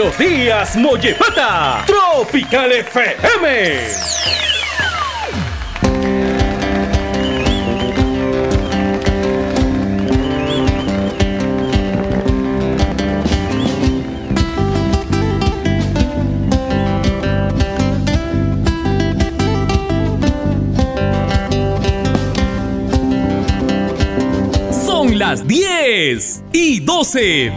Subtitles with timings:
[0.00, 1.84] Buenos días, Mollepata.
[1.86, 4.10] Tropical FM.
[25.18, 27.52] las 10 y 12.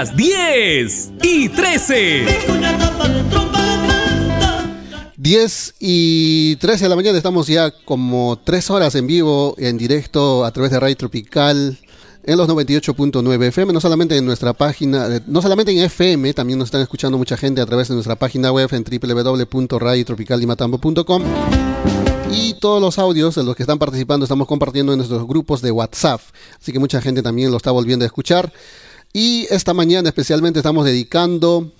[0.00, 2.24] Las 10 y 13.
[5.18, 10.46] 10 y 13 de la mañana estamos ya como 3 horas en vivo, en directo
[10.46, 11.78] a través de Radio Tropical
[12.22, 16.68] en los 98.9 FM, no solamente en nuestra página, no solamente en FM, también nos
[16.68, 21.22] están escuchando mucha gente a través de nuestra página web en www.radiotropicaldimatambo.com
[22.32, 25.72] y todos los audios de los que están participando estamos compartiendo en nuestros grupos de
[25.72, 26.22] WhatsApp,
[26.58, 28.50] así que mucha gente también lo está volviendo a escuchar.
[29.12, 31.72] Y esta mañana especialmente estamos dedicando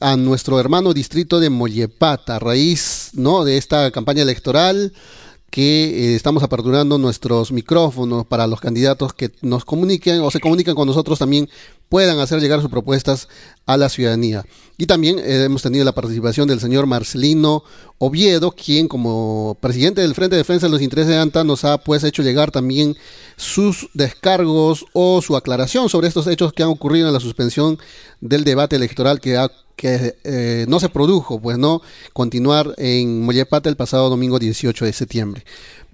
[0.00, 3.44] a nuestro hermano distrito de Mollepata, a raíz ¿no?
[3.44, 4.92] de esta campaña electoral
[5.50, 10.74] que eh, estamos aperturando nuestros micrófonos para los candidatos que nos comuniquen o se comunican
[10.74, 11.48] con nosotros también
[11.94, 13.28] puedan hacer llegar sus propuestas
[13.66, 14.44] a la ciudadanía.
[14.76, 17.62] Y también eh, hemos tenido la participación del señor Marcelino
[17.98, 21.78] Oviedo, quien como presidente del Frente de Defensa de los Intereses de ANTA nos ha
[21.78, 22.96] pues hecho llegar también
[23.36, 27.78] sus descargos o su aclaración sobre estos hechos que han ocurrido en la suspensión
[28.20, 29.46] del debate electoral que,
[29.76, 31.80] que eh, no se produjo, pues no
[32.12, 35.44] continuar en Mollepata el pasado domingo 18 de septiembre.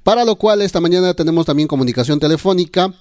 [0.02, 2.94] Para lo cual esta mañana tenemos también comunicación telefónica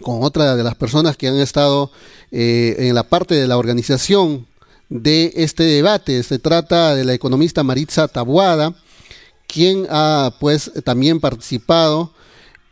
[0.00, 1.90] con otra de las personas que han estado
[2.30, 4.46] eh, en la parte de la organización
[4.88, 6.22] de este debate.
[6.22, 8.74] Se trata de la economista Maritza Tabuada,
[9.46, 12.12] quien ha pues también participado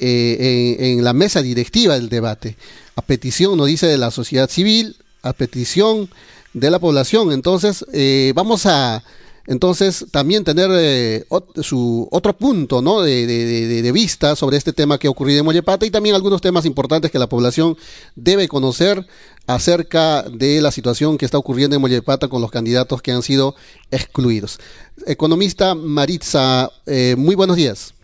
[0.01, 2.57] eh, en, la mesa directiva del debate,
[2.95, 6.09] a petición, nos dice, de la sociedad civil, a petición
[6.55, 7.33] de la población.
[7.33, 9.03] Entonces, eh, vamos a
[9.49, 11.25] entonces, también tener eh,
[11.63, 13.01] su otro punto ¿no?
[13.01, 17.11] de, vista sobre este tema que ha ocurrido en Mollepata y también algunos temas importantes
[17.11, 17.75] que la población
[18.15, 19.07] debe conocer
[19.47, 23.55] acerca de la situación que está ocurriendo en Mollepata con los candidatos que han sido
[23.91, 24.61] excluidos.
[25.07, 27.95] Economista Maritza, eh, muy buenos días.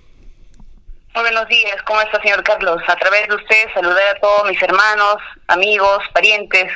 [1.15, 2.81] Muy buenos días, ¿cómo está señor Carlos?
[2.89, 5.17] A través de usted saludar a todos mis hermanos,
[5.49, 6.73] amigos, parientes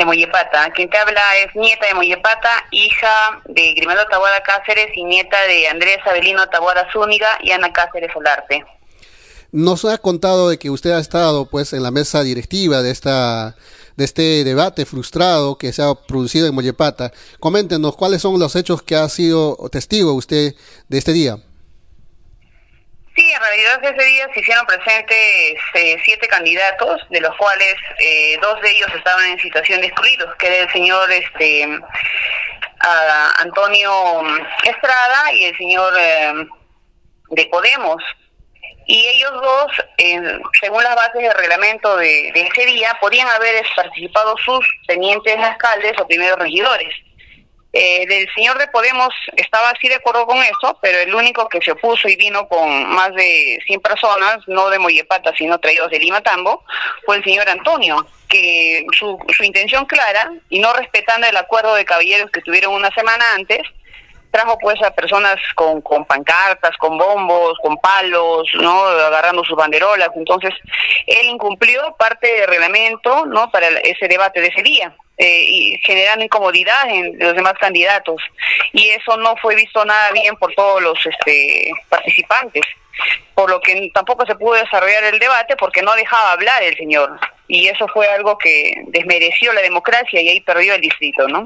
[0.00, 0.70] de Mollepata.
[0.74, 5.68] Quien te habla es nieta de Mollepata, hija de Grimaldo Taboada Cáceres y nieta de
[5.68, 8.64] Andrés Abelino Taboada Zúñiga y Ana Cáceres Solarte.
[9.52, 13.56] Nos ha contado de que usted ha estado pues en la mesa directiva de esta
[13.96, 17.12] de este debate frustrado que se ha producido en Mollepata.
[17.38, 20.54] Coméntenos cuáles son los hechos que ha sido testigo usted
[20.88, 21.36] de este día.
[23.20, 28.38] Sí, en realidad ese día se hicieron presentes eh, siete candidatos, de los cuales eh,
[28.40, 31.68] dos de ellos estaban en situación de excluidos, que era el señor este
[33.36, 34.22] Antonio
[34.64, 36.32] Estrada y el señor eh,
[37.28, 38.02] de Podemos.
[38.86, 39.70] Y ellos dos,
[40.58, 45.92] según las bases del reglamento de, de ese día, podían haber participado sus tenientes alcaldes
[46.00, 46.94] o primeros regidores.
[47.72, 51.60] Eh, del señor de Podemos estaba así de acuerdo con eso, pero el único que
[51.60, 56.00] se opuso y vino con más de 100 personas, no de Mollepata, sino traídos de
[56.00, 56.64] Lima Tambo,
[57.06, 61.84] fue el señor Antonio, que su, su intención clara, y no respetando el acuerdo de
[61.84, 63.60] caballeros que tuvieron una semana antes,
[64.30, 68.84] trajo pues a personas con, con pancartas, con bombos, con palos, ¿no?
[68.84, 70.10] Agarrando sus banderolas.
[70.14, 70.54] Entonces,
[71.06, 73.50] él incumplió parte del reglamento, ¿no?
[73.50, 74.94] Para ese debate de ese día.
[75.22, 78.22] Eh, y generando incomodidad en los demás candidatos.
[78.72, 82.62] Y eso no fue visto nada bien por todos los este, participantes,
[83.34, 87.20] por lo que tampoco se pudo desarrollar el debate porque no dejaba hablar el señor.
[87.48, 91.44] Y eso fue algo que desmereció la democracia y ahí perdió el distrito, ¿no?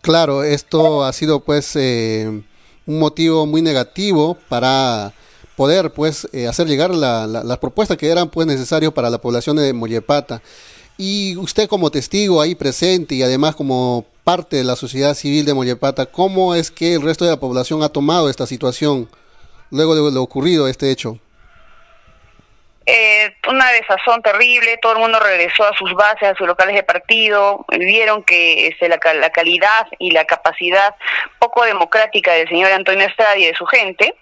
[0.00, 2.42] Claro, esto ha sido pues eh,
[2.86, 5.12] un motivo muy negativo para
[5.56, 9.72] poder pues eh, hacer llegar las propuestas que eran pues necesarios para la población de
[9.72, 10.40] Mollepata.
[10.96, 15.54] Y usted como testigo ahí presente y además como parte de la sociedad civil de
[15.54, 19.08] Mollepata, ¿cómo es que el resto de la población ha tomado esta situación
[19.70, 21.18] luego de lo ocurrido, este hecho?
[22.90, 26.82] Eh, una desazón terrible, todo el mundo regresó a sus bases, a sus locales de
[26.82, 30.94] partido, vieron que este, la, la calidad y la capacidad
[31.38, 34.14] poco democrática del señor Antonio Estrada y de su gente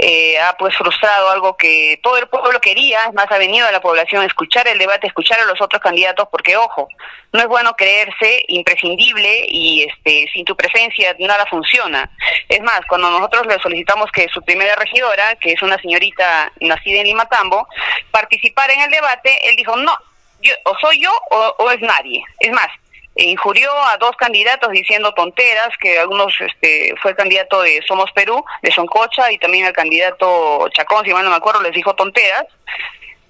[0.00, 3.72] eh, ha pues frustrado algo que todo el pueblo quería, es más, ha venido a
[3.72, 6.88] la población a escuchar el debate, escuchar a los otros candidatos, porque ojo,
[7.32, 12.08] no es bueno creerse imprescindible y este sin tu presencia nada funciona.
[12.48, 17.00] Es más, cuando nosotros le solicitamos que su primera regidora, que es una señorita nacida
[17.00, 17.66] en Limatambo,
[18.12, 19.96] participara en el debate, él dijo, no,
[20.40, 22.22] yo, o soy yo o, o es nadie.
[22.38, 22.68] Es más,
[23.24, 28.44] injurió a dos candidatos diciendo tonteras, que algunos este, fue el candidato de Somos Perú,
[28.62, 32.46] de Soncocha, y también el candidato Chacón, si mal no me acuerdo, les dijo tonteras,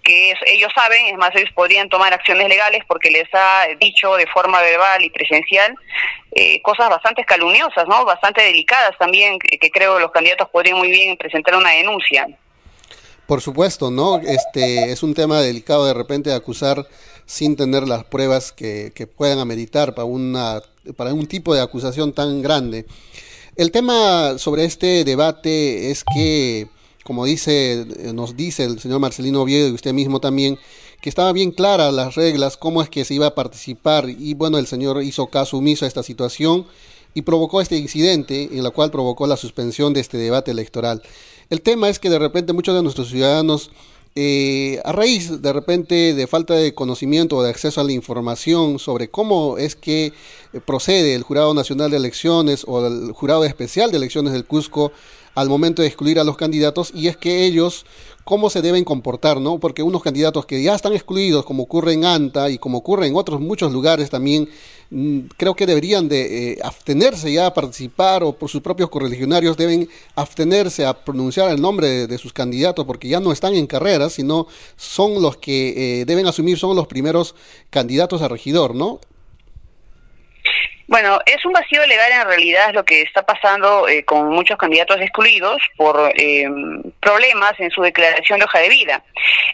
[0.02, 4.26] que ellos saben, es más, ellos podrían tomar acciones legales porque les ha dicho de
[4.26, 5.75] forma verbal y presencial
[6.32, 8.05] eh, cosas bastante calumniosas, ¿no?
[8.05, 12.26] Bastante delicadas también, que, que creo los candidatos podrían muy bien presentar una denuncia.
[13.26, 14.19] Por supuesto, ¿no?
[14.19, 16.87] Este es un tema delicado de repente acusar
[17.28, 20.62] sin tener las pruebas que, puedan ameritar para, una,
[20.96, 22.86] para un tipo de acusación tan grande.
[23.54, 26.69] El tema sobre este debate es que,
[27.04, 30.58] como dice, nos dice el señor Marcelino Oviedo y usted mismo también,
[31.02, 34.56] que estaba bien clara las reglas, cómo es que se iba a participar y bueno,
[34.56, 36.66] el señor hizo caso omiso a esta situación
[37.12, 41.02] y provocó este incidente en la cual provocó la suspensión de este debate electoral.
[41.50, 43.70] El tema es que de repente muchos de nuestros ciudadanos
[44.20, 48.80] eh, a raíz de repente de falta de conocimiento o de acceso a la información
[48.80, 50.06] sobre cómo es que
[50.52, 54.90] eh, procede el Jurado Nacional de Elecciones o el Jurado Especial de Elecciones del Cusco
[55.38, 57.85] al momento de excluir a los candidatos y es que ellos
[58.25, 59.58] cómo se deben comportar, ¿no?
[59.58, 63.17] Porque unos candidatos que ya están excluidos, como ocurre en ANTA y como ocurre en
[63.17, 64.50] otros muchos lugares también,
[64.90, 69.56] mm, creo que deberían de eh, abstenerse ya a participar o por sus propios correligionarios
[69.56, 73.67] deben abstenerse a pronunciar el nombre de, de sus candidatos porque ya no están en
[73.67, 74.46] carrera, sino
[74.76, 77.35] son los que eh, deben asumir, son los primeros
[77.70, 79.00] candidatos a regidor, ¿no?
[80.88, 84.99] Bueno, es un vacío legal en realidad lo que está pasando eh, con muchos candidatos
[85.02, 86.49] excluidos por eh,
[86.99, 89.02] problemas en su declaración de hoja de vida.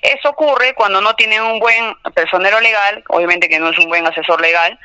[0.00, 4.06] Eso ocurre cuando no tienen un buen personero legal, obviamente que no es un buen
[4.06, 4.78] asesor legal,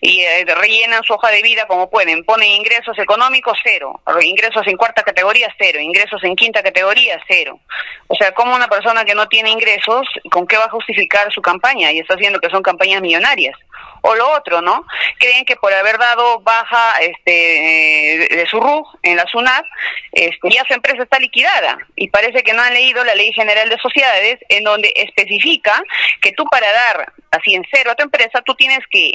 [0.00, 2.24] y eh, rellenan su hoja de vida como pueden.
[2.24, 7.60] Ponen ingresos económicos cero, ingresos en cuarta categoría cero, ingresos en quinta categoría cero.
[8.08, 11.40] O sea, como una persona que no tiene ingresos, ¿con qué va a justificar su
[11.40, 11.92] campaña?
[11.92, 13.56] Y está haciendo que son campañas millonarias.
[14.02, 14.84] O lo otro, ¿no?
[15.18, 19.64] Creen que por haber dado baja este, de su RUG en la SUNAT,
[20.10, 21.78] este, ya su empresa está liquidada.
[21.94, 25.82] Y parece que no han leído la Ley General de Sociedades, en donde especifica
[26.20, 29.14] que tú para dar así en cero a tu empresa, tú tienes que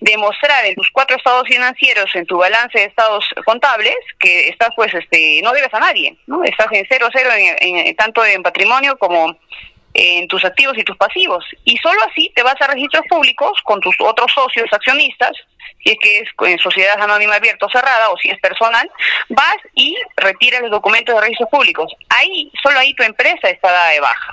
[0.00, 4.92] demostrar en tus cuatro estados financieros, en tu balance de estados contables, que estás pues,
[4.94, 6.44] este, no debes a nadie, ¿no?
[6.44, 9.36] Estás en cero, cero, en, tanto en patrimonio como
[9.94, 11.44] en tus activos y tus pasivos.
[11.64, 15.32] Y solo así te vas a registros públicos con tus otros socios accionistas,
[15.82, 18.90] si es que es en sociedad anónima abierta o cerrada, o si es personal,
[19.28, 21.92] vas y retiras los documentos de registros públicos.
[22.08, 24.32] Ahí, solo ahí tu empresa está dada de baja.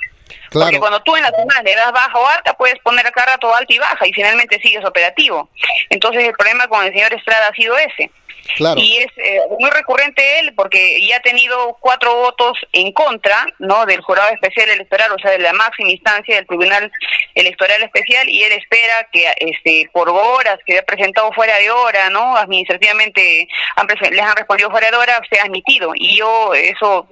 [0.51, 0.65] Claro.
[0.65, 3.33] Porque cuando tú en la semana le das baja o alta, puedes poner a cada
[3.33, 5.49] rato alta y baja y finalmente sigues operativo.
[5.89, 8.11] Entonces el problema con el señor Estrada ha sido ese.
[8.55, 8.81] Claro.
[8.81, 13.85] Y es eh, muy recurrente él porque ya ha tenido cuatro votos en contra no
[13.85, 16.91] del jurado especial electoral, o sea, de la máxima instancia del Tribunal
[17.35, 22.09] Electoral Especial, y él espera que este por horas que ha presentado fuera de hora,
[22.09, 25.91] no administrativamente han, les han respondido fuera de hora, sea admitido.
[25.95, 27.07] Y yo, eso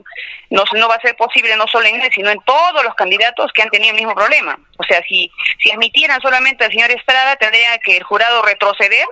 [0.50, 3.29] no, no va a ser posible no solo en él, sino en todos los candidatos
[3.54, 4.60] que han tenido el mismo problema.
[4.78, 5.32] O sea, si,
[5.62, 9.06] si admitieran solamente al señor Estrada, tendría que el jurado retroceder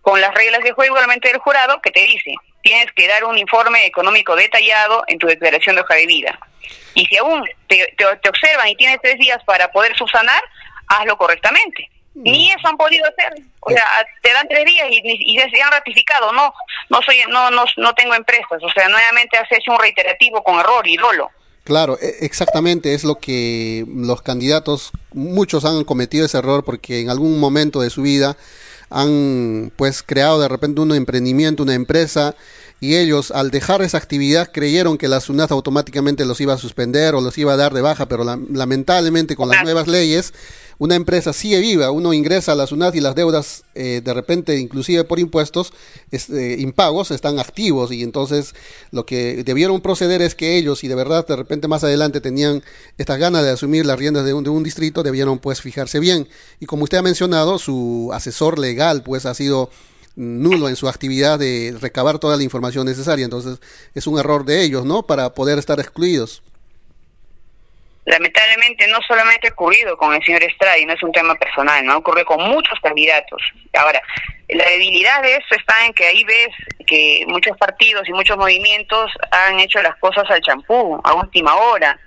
[0.00, 3.38] con las reglas de juego igualmente del jurado que te dice, tienes que dar un
[3.38, 6.38] informe económico detallado en tu declaración de hoja de vida.
[6.94, 10.42] Y si aún te, te, te observan y tienes tres días para poder subsanar,
[10.88, 11.88] hazlo correctamente.
[12.14, 13.32] Ni eso han podido hacer.
[13.60, 13.84] O sea,
[14.20, 16.32] te dan tres días y, y, se han ratificado.
[16.32, 16.52] No,
[16.90, 18.62] no soy, no, no, no tengo empresas.
[18.62, 21.30] O sea, nuevamente has hecho un reiterativo con error y dolo.
[21.64, 27.38] Claro, exactamente, es lo que los candidatos, muchos han cometido ese error porque en algún
[27.38, 28.36] momento de su vida
[28.90, 32.34] han pues creado de repente un emprendimiento, una empresa
[32.82, 37.14] y ellos al dejar esa actividad creyeron que la SUNAT automáticamente los iba a suspender
[37.14, 40.34] o los iba a dar de baja, pero la, lamentablemente con las nuevas leyes
[40.78, 44.58] una empresa sigue viva, uno ingresa a la SUNAT y las deudas eh, de repente,
[44.58, 45.72] inclusive por impuestos,
[46.10, 47.92] este, impagos, están activos.
[47.92, 48.52] Y entonces
[48.90, 52.64] lo que debieron proceder es que ellos, si de verdad de repente más adelante tenían
[52.98, 56.26] estas ganas de asumir las riendas de un, de un distrito, debieron pues fijarse bien.
[56.58, 59.70] Y como usted ha mencionado, su asesor legal pues ha sido
[60.16, 63.24] nulo en su actividad de recabar toda la información necesaria.
[63.24, 63.60] Entonces
[63.94, 65.02] es un error de ellos, ¿no?
[65.02, 66.42] Para poder estar excluidos
[68.04, 71.84] lamentablemente no solamente ha ocurrido con el señor Estrada y no es un tema personal,
[71.84, 73.40] no ocurre con muchos candidatos.
[73.74, 74.02] Ahora,
[74.48, 76.48] la debilidad de eso está en que ahí ves
[76.86, 81.98] que muchos partidos y muchos movimientos han hecho las cosas al champú, a última hora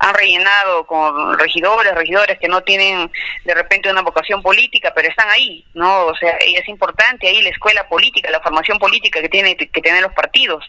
[0.00, 3.10] han rellenado con regidores, regidores que no tienen
[3.44, 6.06] de repente una vocación política, pero están ahí, ¿no?
[6.06, 10.02] O sea, es importante ahí la escuela política, la formación política que tienen que tener
[10.02, 10.64] los partidos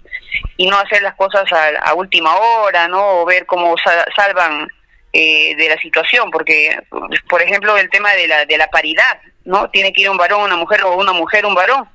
[0.58, 3.22] y no hacer las cosas a, última hora, ¿no?
[3.22, 3.76] O ver cómo
[4.16, 4.68] salvan
[5.14, 6.78] eh, de la situación, porque,
[7.30, 9.70] por ejemplo, el tema de la, de la paridad, ¿no?
[9.70, 11.88] Tiene que ir un varón, una mujer o una mujer, un varón.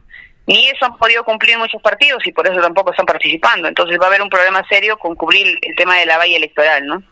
[0.47, 3.69] Ni eso han podido cumplir muchos partidos y por eso tampoco están participando.
[3.69, 6.87] Entonces va a haber un problema serio con cubrir el tema de la valla electoral,
[6.87, 7.03] ¿no?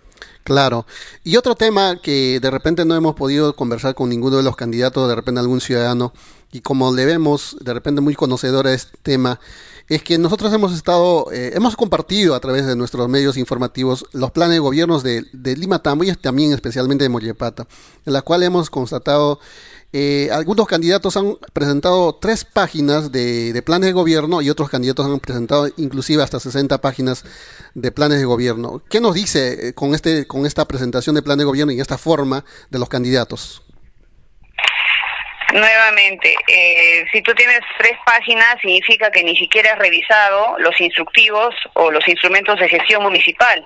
[0.44, 0.86] Claro.
[1.24, 5.08] Y otro tema que de repente no hemos podido conversar con ninguno de los candidatos,
[5.08, 6.12] de repente algún ciudadano,
[6.52, 9.40] y como le vemos de repente muy conocedor a este tema,
[9.88, 14.30] es que nosotros hemos estado, eh, hemos compartido a través de nuestros medios informativos los
[14.32, 17.66] planes de gobiernos de, de Lima Tambo y también especialmente de Mollepata,
[18.04, 19.40] en la cual hemos constatado
[19.96, 25.20] eh, algunos candidatos han presentado tres páginas de, planes de gobierno y otros candidatos han
[25.20, 27.24] presentado inclusive hasta 60 páginas
[27.74, 28.82] de planes de gobierno.
[28.90, 31.96] ¿Qué nos dice eh, con, este, con esta presentación de plan de gobierno y esta
[31.96, 33.62] forma de los candidatos?
[35.52, 41.54] Nuevamente, eh, si tú tienes tres páginas, significa que ni siquiera has revisado los instructivos
[41.74, 43.64] o los instrumentos de gestión municipal.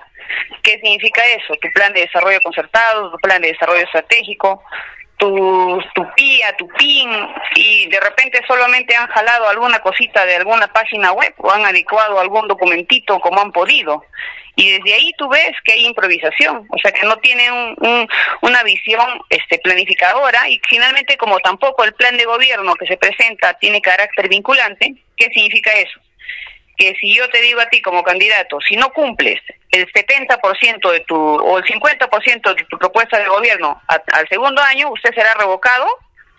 [0.61, 1.55] ¿Qué significa eso?
[1.59, 4.63] Tu plan de desarrollo concertado, tu plan de desarrollo estratégico,
[5.19, 7.09] tu, tu PIA, tu PIN,
[7.55, 12.19] y de repente solamente han jalado alguna cosita de alguna página web o han adecuado
[12.19, 14.03] algún documentito como han podido.
[14.55, 18.07] Y desde ahí tú ves que hay improvisación, o sea que no tienen un,
[18.41, 23.53] una visión este, planificadora y finalmente como tampoco el plan de gobierno que se presenta
[23.53, 25.99] tiene carácter vinculante, ¿qué significa eso?
[26.79, 31.01] Que si yo te digo a ti como candidato, si no cumples el 70% de
[31.01, 35.85] tu o el 50% de tu propuesta de gobierno al segundo año, usted será revocado.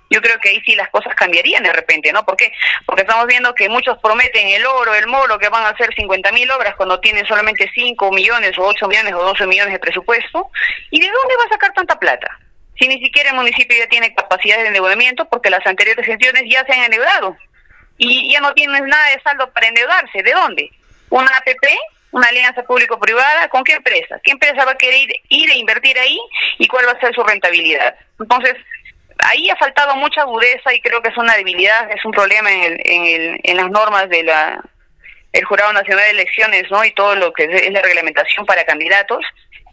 [0.08, 2.24] Yo creo que ahí sí las cosas cambiarían de repente, ¿no?
[2.24, 2.52] ¿Por qué?
[2.84, 6.32] Porque estamos viendo que muchos prometen el oro, el moro, que van a hacer 50
[6.32, 10.50] mil obras cuando tienen solamente 5 millones o 8 millones o 12 millones de presupuesto.
[10.90, 12.26] ¿Y de dónde va a sacar tanta plata?
[12.80, 16.64] Si ni siquiera el municipio ya tiene capacidad de endeudamiento porque las anteriores gestiones ya
[16.64, 17.36] se han endeudado.
[18.02, 20.22] Y ya no tienen nada de saldo para endeudarse.
[20.22, 20.70] ¿De dónde?
[21.10, 21.66] ¿Una APP?
[22.12, 24.20] una alianza público-privada, ¿con qué empresa?
[24.24, 26.18] ¿Qué empresa va a querer ir, a invertir ahí
[26.58, 27.94] y cuál va a ser su rentabilidad?
[28.18, 28.56] Entonces,
[29.18, 32.62] ahí ha faltado mucha agudeza y creo que es una debilidad, es un problema en,
[32.64, 34.60] el, en, el, en las normas de la
[35.32, 36.84] el Jurado Nacional de Elecciones, ¿no?
[36.84, 39.24] Y todo lo que es la reglamentación para candidatos,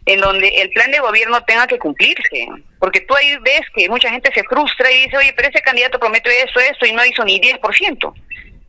[0.08, 2.48] en donde el plan de gobierno tenga que cumplirse.
[2.78, 6.00] Porque tú ahí ves que mucha gente se frustra y dice, oye, pero ese candidato
[6.00, 8.14] prometió eso, esto, y no hizo ni 10%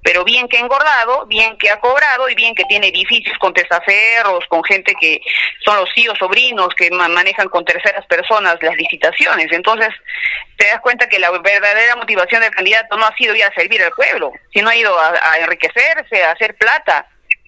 [0.01, 3.53] pero bien que ha engordado, bien que ha cobrado y bien que tiene edificios con
[3.53, 5.21] testaferros, con gente que
[5.63, 9.51] son los tíos, sobrinos, que manejan con terceras personas las licitaciones.
[9.51, 9.89] Entonces,
[10.57, 13.83] te das cuenta que la verdadera motivación del candidato no ha sido ir a servir
[13.83, 17.05] al pueblo, sino ha ido a, enriquecerse, a hacer plata.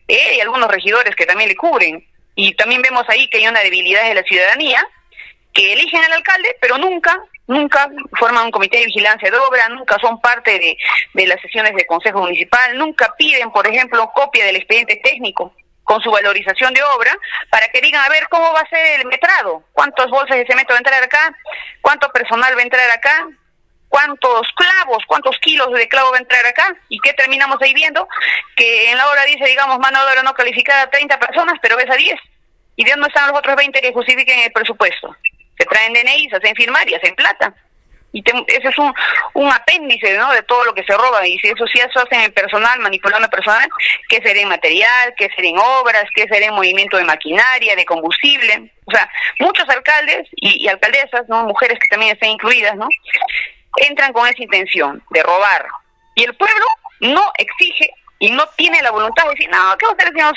[0.08, 2.06] Eh, y algunos regidores que también le cubren.
[2.44, 4.84] Y también vemos ahí que hay una debilidad de la ciudadanía,
[5.54, 9.98] que eligen al alcalde, pero nunca nunca forman un comité de vigilancia de obra, nunca
[10.00, 10.76] son parte de,
[11.14, 16.02] de las sesiones del Consejo Municipal, nunca piden, por ejemplo, copia del expediente técnico con
[16.02, 17.16] su valorización de obra,
[17.52, 19.64] para que digan, a ver, ¿cómo va a ser el metrado?
[19.74, 21.36] ¿Cuántos bolsas de cemento va a entrar acá?
[21.82, 23.28] ¿Cuánto personal va a entrar acá?
[23.92, 26.76] ¿Cuántos clavos, cuántos kilos de clavo va a entrar acá?
[26.90, 28.08] ¿Y qué terminamos ahí viendo?
[28.56, 31.90] Que en la obra dice, digamos, mano de obra no calificada 30 personas, pero ves
[31.90, 32.20] a 10.
[32.78, 35.16] ¿Y de dónde están los otros 20 que justifiquen el presupuesto?
[35.62, 37.54] se traen DNI, se hacen firmar y hacen plata.
[38.14, 38.94] Y ese es un,
[39.36, 40.34] un apéndice ¿no?
[40.34, 41.26] de todo lo que se roba.
[41.26, 43.70] Y si eso sí eso hacen en personal, manipulando personal,
[44.10, 45.14] ¿qué será en material?
[45.16, 46.04] ¿Qué será en obras?
[46.14, 48.72] ¿Qué será en movimiento de maquinaria, de combustible?
[48.86, 51.46] O sea, muchos alcaldes y, alcaldesas, ¿no?
[51.46, 52.90] mujeres que también están incluidas, ¿no?
[53.78, 55.66] Entran con esa intención de robar.
[56.16, 56.66] Y el pueblo
[57.00, 60.32] no exige y no tiene la voluntad de decir, no, ¿qué voy a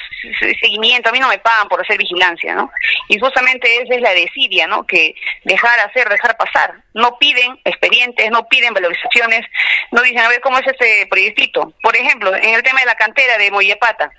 [0.59, 1.11] seguimiento?
[1.11, 2.73] A mí no me pagan por hacer vigilancia, ¿no?
[3.09, 4.87] Y justamente esa es la desidia, ¿no?
[4.87, 5.15] Que
[5.45, 6.77] dejar hacer, dejar pasar.
[6.95, 9.43] No piden expedientes, no piden valorizaciones,
[9.91, 11.75] no dicen, a ver, ¿cómo es este proyectito?
[11.83, 14.11] Por ejemplo, en el tema de la cantera de Mollepata,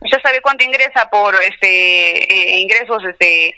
[0.00, 3.54] ¿Usted sabe cuánto ingresa por este eh, ingresos este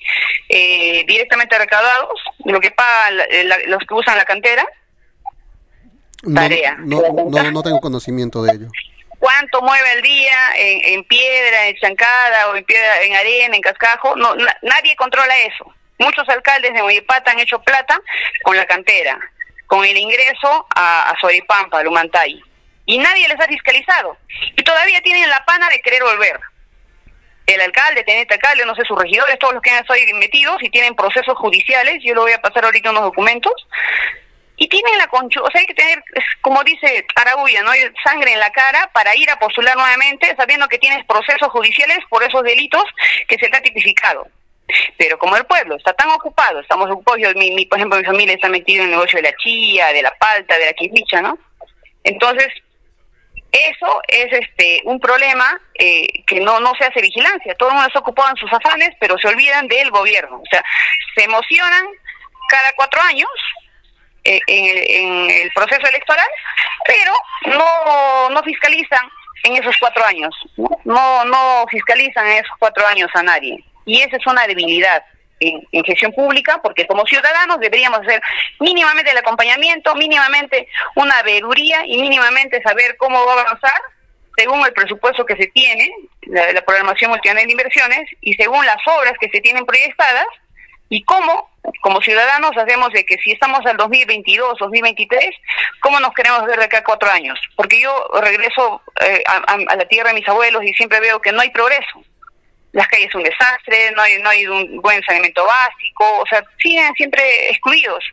[0.48, 2.20] eh, directamente recaudados?
[2.44, 3.16] Lo que pagan
[3.66, 4.64] los que usan la cantera.
[6.34, 6.76] Tarea.
[6.78, 8.66] No, no, no, tengo conocimiento de ello.
[9.18, 14.14] ¿Cuánto mueve al día en, piedra, en chancada o en piedra, en arena, en cascajo?
[14.16, 15.72] No, nadie controla eso.
[15.98, 18.00] Muchos alcaldes de Moyepata han hecho plata
[18.42, 19.18] con la cantera,
[19.66, 22.42] con el ingreso a, a Soripampa, a Lumantay
[22.86, 24.16] y nadie les ha fiscalizado.
[24.56, 26.40] Y todavía tienen la pana de querer volver.
[27.46, 30.70] El alcalde, teniente alcalde, no sé, sus regidores, todos los que han estado metidos y
[30.70, 33.54] tienen procesos judiciales, yo le voy a pasar ahorita unos documentos,
[34.58, 36.02] y tienen la concho, o sea, hay que tener,
[36.40, 37.70] como dice Araguya, ¿no?
[37.70, 41.98] Hay sangre en la cara para ir a postular nuevamente, sabiendo que tienes procesos judiciales
[42.08, 42.84] por esos delitos
[43.28, 44.26] que se te ha tipificado.
[44.96, 48.34] Pero como el pueblo está tan ocupado, estamos ocupados, yo, mi, por ejemplo, mi familia
[48.34, 51.38] está metida en el negocio de la chía, de la palta, de la quismicha, ¿no?
[52.02, 52.48] Entonces,
[53.68, 57.54] eso es este un problema eh, que no, no se hace vigilancia.
[57.54, 60.36] Todo el mundo está ocupado en sus afanes, pero se olvidan del gobierno.
[60.36, 60.62] O sea,
[61.14, 61.84] se emocionan
[62.48, 63.30] cada cuatro años
[64.24, 66.28] eh, en, el proceso electoral,
[66.86, 67.12] pero
[67.56, 69.08] no, no fiscalizan
[69.44, 70.34] en esos cuatro años.
[70.84, 73.64] No, no fiscalizan en esos cuatro años a nadie.
[73.84, 75.04] Y esa es una debilidad
[75.40, 78.20] en, gestión pública, porque como ciudadanos deberíamos hacer
[78.60, 83.80] mínimamente el acompañamiento, mínimamente una veeduría y mínimamente saber cómo va a avanzar
[84.36, 85.90] según el presupuesto que se tiene,
[86.22, 90.26] la, programación multinacional de inversiones, y según las obras que se tienen proyectadas,
[90.90, 91.50] y cómo,
[91.80, 95.30] como ciudadanos, hacemos de que si estamos al 2022, 2023,
[95.80, 97.40] ¿cómo nos queremos ver de acá cuatro años?
[97.56, 101.40] Porque yo regreso eh, a la tierra de mis abuelos y siempre veo que no
[101.40, 102.04] hay progreso
[102.72, 106.92] las calles un desastre, no hay, no hay un buen saneamiento básico, o sea, siguen
[106.94, 108.04] siempre excluidos.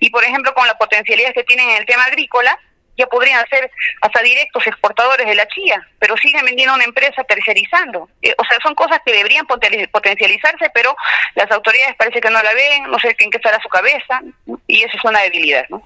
[0.00, 2.58] Y por ejemplo, con la potencialidad que tienen en el tema agrícola,
[2.96, 3.70] ya podrían ser
[4.00, 8.08] hasta directos exportadores de la chía, pero siguen vendiendo a una empresa tercerizando.
[8.22, 10.96] Eh, o sea, son cosas que deberían potencializarse, pero
[11.34, 14.22] las autoridades parece que no la ven, no sé en qué estará su cabeza,
[14.66, 15.82] y eso es una debilidad, ¿no?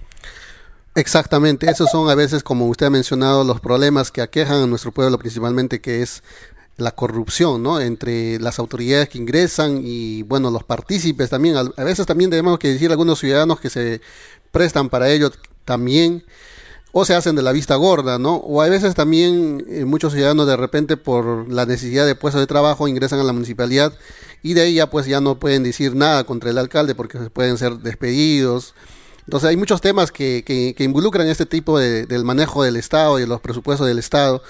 [0.96, 4.90] Exactamente, esos son a veces, como usted ha mencionado, los problemas que aquejan a nuestro
[4.90, 6.24] pueblo principalmente, que es
[6.80, 7.80] la corrupción, ¿no?
[7.80, 11.56] Entre las autoridades que ingresan y, bueno, los partícipes también.
[11.56, 14.00] A veces también tenemos que decir algunos ciudadanos que se
[14.50, 15.30] prestan para ello
[15.64, 16.24] también
[16.92, 18.36] o se hacen de la vista gorda, ¿no?
[18.36, 22.46] O a veces también eh, muchos ciudadanos de repente por la necesidad de puesto de
[22.46, 23.92] trabajo ingresan a la municipalidad
[24.42, 27.58] y de ahí ya pues ya no pueden decir nada contra el alcalde porque pueden
[27.58, 28.74] ser despedidos.
[29.24, 33.18] Entonces hay muchos temas que, que, que involucran este tipo de, del manejo del Estado
[33.18, 34.42] y de los presupuestos del Estado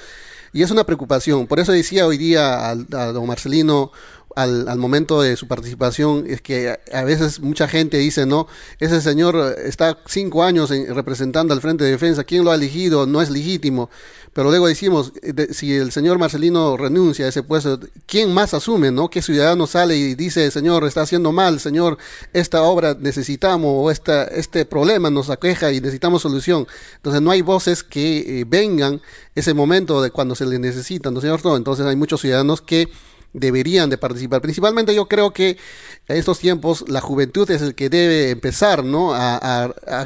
[0.53, 1.47] y es una preocupación.
[1.47, 3.93] Por eso decía hoy día a, don Marcelino,
[4.37, 8.47] al, al, momento de su participación, es que a, veces mucha gente dice, no,
[8.79, 13.07] ese señor está cinco años representando al Frente de Defensa, ¿quién lo ha elegido?
[13.07, 13.91] No es legítimo.
[14.33, 18.93] Pero luego decimos, eh, si el señor Marcelino renuncia a ese puesto, ¿quién más asume,
[18.93, 19.11] no?
[19.11, 21.99] ¿Qué ciudadano sale y dice, señor, está haciendo mal, señor,
[22.33, 26.69] esta obra necesitamos o esta, este problema nos aqueja y necesitamos solución?
[26.97, 29.01] Entonces no hay voces que eh, vengan
[29.35, 31.57] ese momento de cuando se les necesita, ¿no es cierto?
[31.57, 32.89] Entonces hay muchos ciudadanos que
[33.33, 34.41] deberían de participar.
[34.41, 35.57] Principalmente yo creo que
[36.09, 39.15] en estos tiempos la juventud es el que debe empezar ¿no?
[39.15, 39.65] a,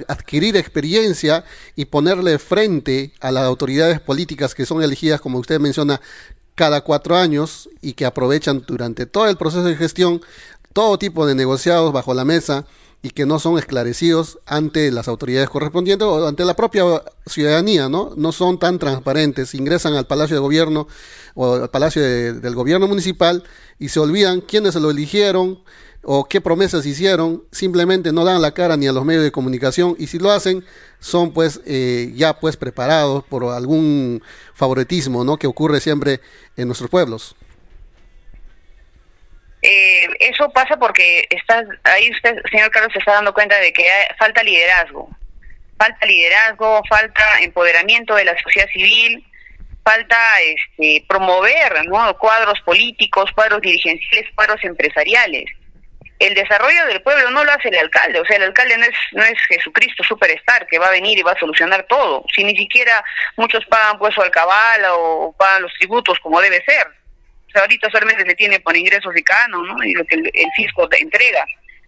[0.08, 1.44] adquirir experiencia
[1.76, 6.00] y ponerle frente a las autoridades políticas que son elegidas, como usted menciona,
[6.54, 10.20] cada cuatro años y que aprovechan durante todo el proceso de gestión
[10.72, 12.66] todo tipo de negociados bajo la mesa
[13.04, 16.84] y que no son esclarecidos ante las autoridades correspondientes o ante la propia
[17.26, 18.14] ciudadanía, ¿no?
[18.16, 20.88] No son tan transparentes, ingresan al Palacio de Gobierno
[21.34, 23.44] o al Palacio del Gobierno Municipal
[23.78, 25.62] y se olvidan quiénes se lo eligieron
[26.02, 29.96] o qué promesas hicieron, simplemente no dan la cara ni a los medios de comunicación
[29.98, 30.64] y si lo hacen
[30.98, 34.22] son pues eh, ya pues preparados por algún
[34.54, 35.36] favoritismo, ¿no?
[35.36, 36.22] Que ocurre siempre
[36.56, 37.36] en nuestros pueblos.
[40.24, 43.84] Eso pasa porque está, ahí usted, señor Carlos, se está dando cuenta de que
[44.18, 45.06] falta liderazgo.
[45.76, 49.22] Falta liderazgo, falta empoderamiento de la sociedad civil,
[49.84, 51.74] falta este, promover
[52.18, 55.44] cuadros políticos, cuadros dirigenciales, cuadros empresariales.
[56.18, 58.96] El desarrollo del pueblo no lo hace el alcalde, o sea, el alcalde no es,
[59.12, 62.56] no es Jesucristo superstar que va a venir y va a solucionar todo, si ni
[62.56, 63.04] siquiera
[63.36, 67.03] muchos pagan pues su alcabala o pagan los tributos como debe ser
[67.54, 69.82] ahorita solamente se tiene por ingresos de cano, ¿no?
[69.84, 71.46] Y lo que el, fisco te entrega.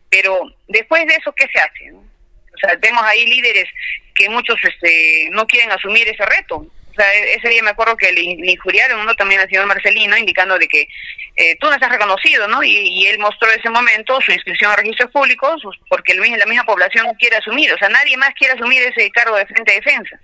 [0.08, 1.92] Pero después de eso, ¿qué se hace?
[1.92, 3.66] O sea, vemos ahí líderes
[4.14, 6.56] que muchos este, no quieren asumir ese reto.
[6.56, 9.14] O sea, e, ese día me acuerdo que le, injuriaron ¿no?
[9.14, 10.88] también al señor Marcelino, indicando de que
[11.36, 12.62] eh, tú no estás reconocido, ¿no?
[12.62, 17.06] Y, él mostró ese momento su inscripción a registros públicos, porque el, la misma población
[17.18, 17.72] quiere asumir.
[17.72, 20.18] O sea, nadie más quiere asumir ese cargo de frente de defensa.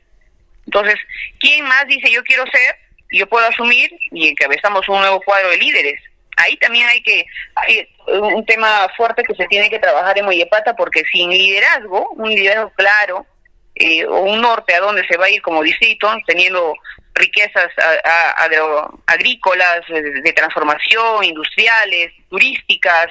[0.64, 0.96] Entonces,
[1.38, 2.81] ¿quién más dice yo quiero ser
[3.12, 6.00] yo puedo asumir y encabezamos un nuevo cuadro de líderes.
[6.36, 7.24] Ahí también hay que,
[7.56, 12.30] hay un tema fuerte que se tiene que trabajar en Moyepata porque sin liderazgo, un
[12.30, 13.26] liderazgo claro,
[13.74, 16.74] eh, o un norte a donde se va a ir como distrito, teniendo
[17.14, 17.70] riquezas
[19.06, 23.08] agrícolas, de, transformación, industriales, turísticas.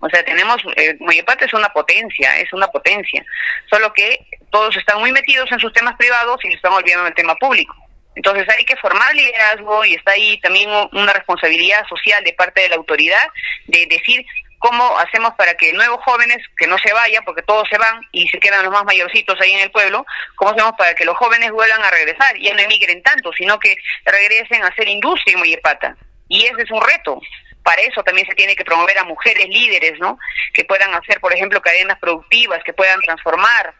[0.00, 3.24] O sea, tenemos, eh, Moyepata es una potencia, es una potencia.
[3.70, 4.18] Solo que
[4.50, 7.74] todos están muy metidos en sus temas privados y están olvidando del tema público.
[8.14, 12.68] Entonces hay que formar liderazgo y está ahí también una responsabilidad social de parte de
[12.68, 13.26] la autoridad
[13.66, 14.24] de decir
[14.58, 18.28] cómo hacemos para que nuevos jóvenes, que no se vayan, porque todos se van y
[18.28, 21.50] se quedan los más mayorcitos ahí en el pueblo, cómo hacemos para que los jóvenes
[21.50, 25.96] vuelvan a regresar, ya no emigren tanto, sino que regresen a hacer industria en Moyepata.
[26.28, 27.20] Y ese es un reto.
[27.64, 30.18] Para eso también se tiene que promover a mujeres líderes, ¿no?
[30.54, 33.74] Que puedan hacer, por ejemplo, cadenas productivas, que puedan transformar,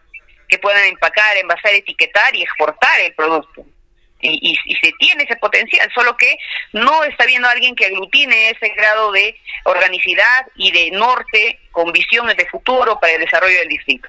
[0.49, 3.65] que puedan empacar, envasar, etiquetar y exportar el producto
[4.23, 6.37] y, se tiene ese potencial, solo que
[6.73, 12.37] no está viendo alguien que aglutine ese grado de organicidad y de norte con visiones
[12.37, 14.09] de futuro para el desarrollo del distrito.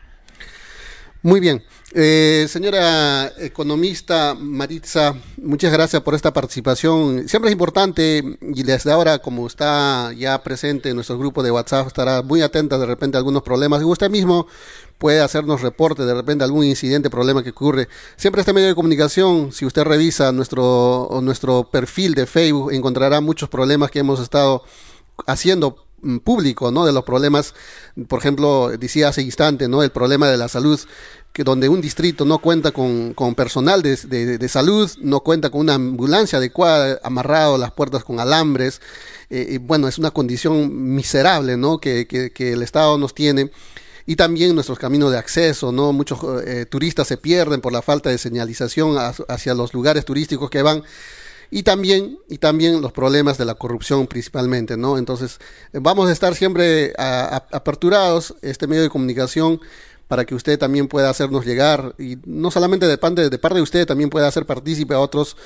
[1.22, 1.64] Muy bien.
[1.96, 7.30] Eh, señora economista Maritza, muchas gracias por esta participación.
[7.30, 11.88] Siempre es importante, y desde ahora, como está ya presente en nuestro grupo de WhatsApp,
[11.88, 13.82] estará muy atenta de repente a algunos problemas.
[13.82, 14.48] Y usted mismo
[14.98, 17.88] puede hacernos reporte de repente algún incidente, problema que ocurre.
[18.16, 23.50] Siempre este medio de comunicación, si usted revisa nuestro, nuestro perfil de Facebook, encontrará muchos
[23.50, 24.64] problemas que hemos estado
[25.28, 26.86] haciendo mm, público, ¿no?
[26.86, 27.54] De los problemas,
[28.08, 29.84] por ejemplo, decía hace instante, ¿no?
[29.84, 30.80] El problema de la salud,
[31.34, 35.62] que donde un distrito no cuenta con, con personal de, de, salud, no cuenta con
[35.62, 38.82] una ambulancia adecuada, amarrado las puertas con alambres,
[39.30, 41.80] eh, y bueno, es una condición miserable, ¿no?
[41.80, 43.52] Que, que, que el Estado nos tiene
[44.06, 45.94] y también nuestros caminos de acceso, ¿no?
[45.94, 50.62] Muchos eh, turistas se pierden por la falta de señalización hacia los lugares turísticos que
[50.62, 50.84] van
[51.50, 54.98] y también y también los problemas de la corrupción principalmente, ¿no?
[54.98, 55.40] Entonces,
[55.72, 59.62] vamos a estar siempre aperturados este medio de comunicación
[60.08, 63.62] para que usted también pueda hacernos llegar y no solamente de parte de, parte de
[63.62, 65.38] usted también pueda hacer partícipe a otros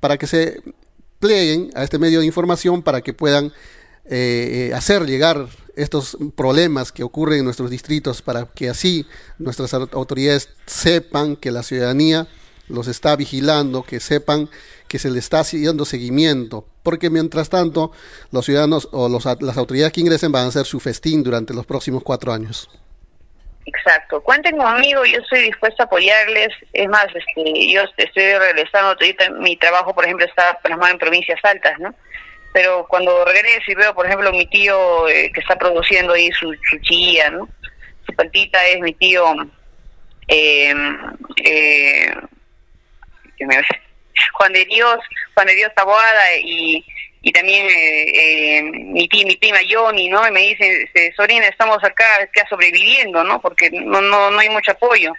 [0.00, 0.62] para que se
[1.18, 3.52] pleguen a este medio de información para que puedan
[4.04, 9.06] eh, hacer llegar estos problemas que ocurren en nuestros distritos para que así
[9.38, 12.26] nuestras autoridades sepan que la ciudadanía
[12.68, 14.48] los está vigilando, que sepan
[14.88, 17.92] que se le está haciendo seguimiento, porque mientras tanto
[18.32, 22.02] los ciudadanos o las autoridades que ingresen van a hacer su festín durante los próximos
[22.02, 22.68] cuatro años.
[23.66, 28.96] Exacto, cuenten conmigo, yo estoy dispuesta a apoyarles, es más, este, yo estoy regresando,
[29.40, 31.92] mi trabajo por ejemplo está plasmado en provincias altas, ¿no?
[32.56, 36.54] Pero cuando regreso y veo, por ejemplo, mi tío eh, que está produciendo ahí su,
[36.80, 37.46] chilla, ¿no?
[38.06, 39.26] Su paltita es mi tío,
[40.26, 40.74] eh,
[41.44, 42.14] eh,
[44.32, 44.98] Juan de Dios,
[45.34, 46.82] Juan de Dios Taboada y,
[47.26, 50.28] y también eh, mi tía, mi prima Johnny, ¿no?
[50.28, 53.40] Y me dicen, este, Sorina, estamos acá, acá sobreviviendo, ¿no?
[53.40, 55.12] Porque no, no, no hay mucho apoyo.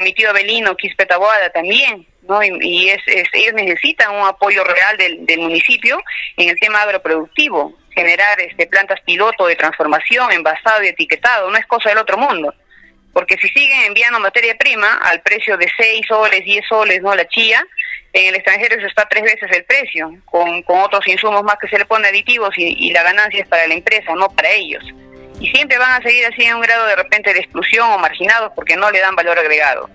[0.00, 2.42] mi tío Abelino, Quispe Taboada también, ¿no?
[2.42, 6.02] Y, es, ellos necesitan un apoyo real del, del, municipio
[6.38, 11.66] en el tema agroproductivo, generar este plantas piloto de transformación, envasado y etiquetado, no es
[11.66, 12.54] cosa del otro mundo.
[13.12, 17.14] Porque si siguen enviando materia prima al precio de 6 soles, 10 soles, ¿no?
[17.14, 17.62] La chía,
[18.12, 21.68] en el extranjero eso está tres veces el precio, con, con otros insumos más que
[21.68, 24.84] se le ponen aditivos y, la ganancia es para la empresa, no para ellos.
[25.40, 28.52] Y siempre van a seguir así en un grado de repente de exclusión o marginados
[28.54, 29.88] porque no le dan valor agregado.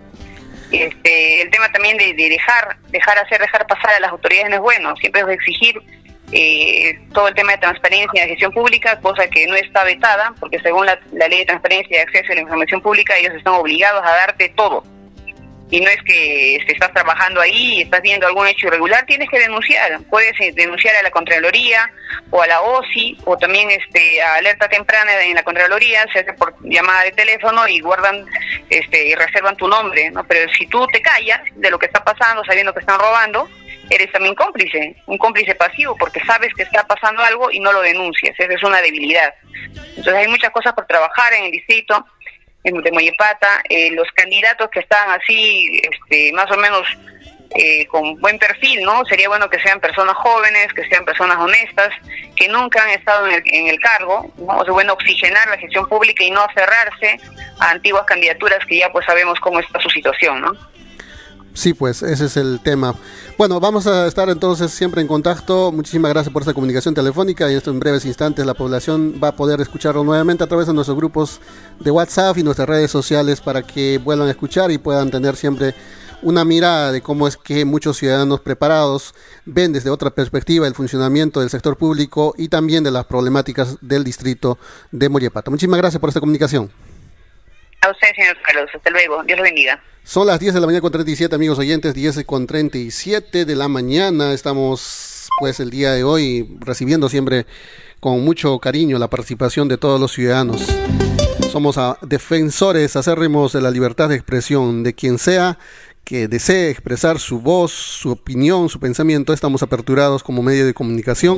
[0.72, 4.62] Este, el tema también de, dejar, dejar hacer, dejar pasar a las autoridades no es
[4.62, 5.80] bueno, siempre es exigir
[6.34, 10.34] eh, todo el tema de transparencia y de gestión pública, cosa que no está vetada,
[10.40, 13.54] porque según la, la ley de transparencia y acceso a la información pública, ellos están
[13.54, 14.84] obligados a darte todo
[15.70, 19.40] y no es que estás trabajando ahí y estás viendo algún hecho irregular, tienes que
[19.40, 20.00] denunciar.
[20.10, 21.92] Puedes eh, denunciar a la Contraloría
[22.30, 26.34] o a la OSI o también este, a alerta temprana en la Contraloría, se hace
[26.34, 28.26] por llamada de teléfono y guardan
[28.70, 30.10] este, y reservan tu nombre.
[30.12, 30.24] ¿no?
[30.26, 33.50] Pero si tú te callas de lo que está pasando, sabiendo que están robando,
[33.90, 37.82] eres también cómplice, un cómplice pasivo, porque sabes que está pasando algo y no lo
[37.82, 38.36] denuncias.
[38.38, 39.34] Esa es una debilidad.
[39.76, 42.06] Entonces hay muchas cosas por trabajar en el distrito
[42.64, 46.86] de Moyepata, eh, los candidatos que están así, este, más o menos
[47.56, 49.06] eh, con buen perfil, ¿no?
[49.06, 51.90] Sería bueno que sean personas jóvenes, que sean personas honestas,
[52.36, 54.64] que nunca han estado en el, en el cargo, ¿no?
[54.64, 57.20] Es bueno oxigenar la gestión pública y no cerrarse
[57.60, 60.52] a antiguas candidaturas que ya pues sabemos cómo está su situación, ¿no?
[61.54, 62.94] Sí, pues ese es el tema.
[63.38, 65.72] Bueno, vamos a estar entonces siempre en contacto.
[65.72, 69.36] Muchísimas gracias por esta comunicación telefónica y esto en breves instantes la población va a
[69.36, 71.40] poder escucharlo nuevamente a través de nuestros grupos
[71.80, 75.76] de WhatsApp y nuestras redes sociales para que vuelvan a escuchar y puedan tener siempre
[76.24, 79.14] una mirada de cómo es que muchos ciudadanos preparados
[79.46, 84.04] ven desde otra perspectiva el funcionamiento del sector público y también de las problemáticas del
[84.04, 84.58] distrito
[84.92, 85.52] de Moyepata.
[85.52, 86.72] Muchísimas gracias por esta comunicación.
[87.88, 88.70] A usted, señor Carlos.
[88.74, 89.24] Hasta luego.
[89.24, 89.82] Dios lo bendiga.
[90.04, 93.70] Son las 10 de la mañana con 37, amigos oyentes, 10 con 37 de la
[93.70, 94.34] mañana.
[94.34, 97.46] Estamos, pues, el día de hoy recibiendo siempre
[98.02, 100.66] con mucho cariño la participación de todos los ciudadanos.
[101.50, 105.58] Somos a defensores acérrimos de la libertad de expresión de quien sea
[106.08, 109.34] que desee expresar su voz, su opinión, su pensamiento.
[109.34, 111.38] Estamos aperturados como medio de comunicación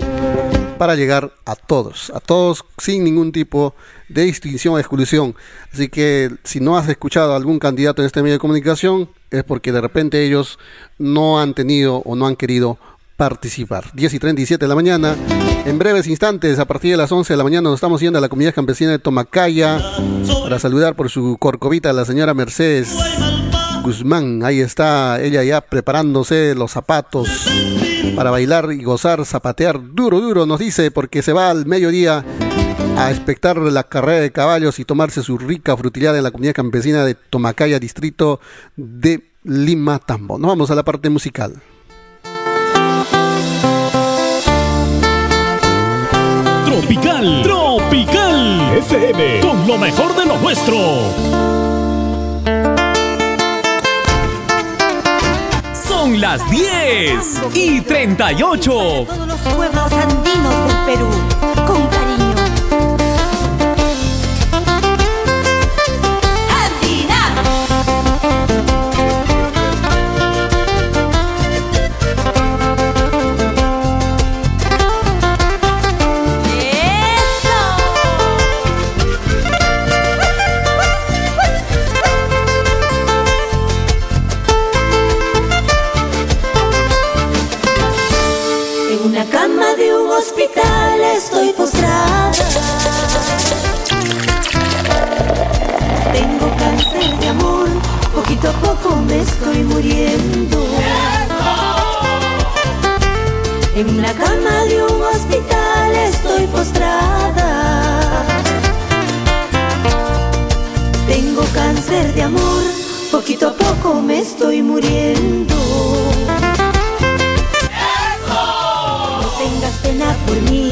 [0.77, 3.73] para llegar a todos, a todos sin ningún tipo
[4.09, 5.33] de distinción o exclusión.
[5.73, 9.43] Así que si no has escuchado a algún candidato en este medio de comunicación, es
[9.43, 10.59] porque de repente ellos
[10.99, 12.77] no han tenido o no han querido
[13.17, 13.85] participar.
[13.95, 15.15] 10 y 37 de la mañana.
[15.65, 18.21] En breves instantes, a partir de las 11 de la mañana, nos estamos yendo a
[18.21, 19.81] la comunidad campesina de Tomacaya
[20.43, 22.95] para saludar por su corcovita a la señora Mercedes
[23.89, 24.43] Guzmán.
[24.43, 27.27] Ahí está ella ya preparándose los zapatos
[28.15, 32.23] para bailar y gozar, zapatear duro, duro, nos dice, porque se va al mediodía
[32.95, 37.03] a expectar la carrera de caballos y tomarse su rica frutilidad en la comunidad campesina
[37.03, 38.39] de Tomacaya, distrito
[38.75, 40.37] de Lima, Tambo.
[40.37, 41.59] Nos vamos a la parte musical.
[46.67, 51.68] Tropical, Tropical FM, con lo mejor de lo nuestro.
[55.99, 58.71] Son las 10 y 38.
[58.71, 61.09] Todos los pueblos andinos del Perú,
[61.67, 61.89] con